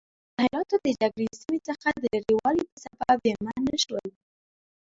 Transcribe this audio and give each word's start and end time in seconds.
متحده 0.03 0.41
ایلاتو 0.43 0.75
د 0.85 0.87
جګړې 1.01 1.27
سیمې 1.39 1.59
څخه 1.69 1.87
د 2.01 2.03
لرې 2.15 2.33
والي 2.39 2.63
په 2.71 2.77
سبب 2.83 3.17
زیانمن 3.23 3.59
نه 3.67 3.77
شول. 3.83 4.07